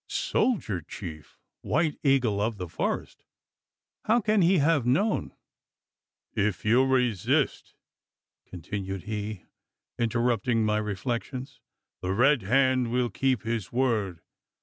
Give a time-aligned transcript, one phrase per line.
[0.07, 1.37] "Soldier chief.
[1.61, 3.23] White Eagle of the forest!
[4.05, 5.31] How can he have known"
[6.47, 7.75] "If you resist,"
[8.47, 9.45] continued he,
[9.99, 11.59] interrupting my reflections,
[12.01, 14.21] "the Red Hand will keep his word.